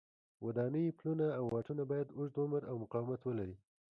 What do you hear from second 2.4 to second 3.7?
عمر او مقاومت ولري.